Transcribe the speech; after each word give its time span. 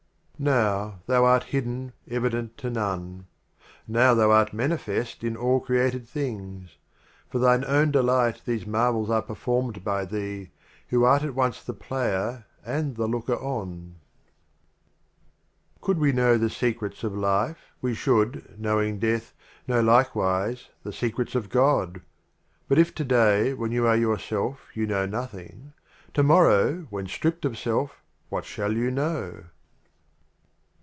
LI 0.43 0.47
AND 0.47 0.55
LII. 0.55 0.59
Now 0.63 0.99
Thou 1.05 1.25
art 1.25 1.43
hidden, 1.43 1.93
evident 2.09 2.57
to 2.57 2.71
None; 2.71 3.27
Now 3.87 4.15
Thou 4.15 4.31
art 4.31 4.53
manifest 4.53 5.23
in 5.23 5.37
All 5.37 5.59
Created 5.59 6.07
Things. 6.09 6.77
For 7.29 7.37
Thine 7.37 7.63
Own 7.63 7.91
Delight 7.91 8.41
these 8.43 8.65
Mar 8.65 8.91
vels 8.91 9.09
are 9.11 9.21
performed 9.21 9.83
by 9.83 10.03
Thee, 10.03 10.49
Who 10.87 11.03
art 11.03 11.21
at 11.21 11.35
once 11.35 11.61
the 11.61 11.75
Player 11.75 12.45
and 12.65 12.95
the 12.95 13.05
Looker 13.07 13.35
On. 13.35 13.97
6 15.85 15.85
7 15.85 15.93
LIII. 15.93 15.93
The 15.93 15.93
Literal 15.93 15.93
Could 15.93 15.99
we 15.99 16.11
know 16.11 16.37
the 16.39 16.49
Secrets 16.49 17.03
of 17.03 17.13
Omar 17.13 17.19
T. 17.19 17.25
Life, 17.51 17.65
We 17.83 17.93
should, 17.93 18.59
knowing 18.59 18.97
Death, 18.97 19.35
know 19.67 19.81
likewise 19.81 20.69
the 20.81 20.91
Secrets 20.91 21.35
of 21.35 21.49
God. 21.51 22.01
But 22.67 22.79
if 22.79 22.95
To 22.95 23.03
day, 23.03 23.53
when 23.53 23.71
You 23.71 23.85
are 23.85 23.95
Your 23.95 24.17
self, 24.17 24.69
you 24.75 24.87
know 24.87 25.05
Nothing, 25.05 25.73
To 26.15 26.23
morrow, 26.23 26.87
when 26.89 27.05
stripped 27.05 27.45
of 27.45 27.59
Self, 27.59 28.01
what 28.31 28.43
shall 28.45 28.73
You 28.73 28.89
know 28.89 29.43